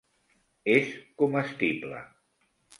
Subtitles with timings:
[0.77, 2.03] És comestible.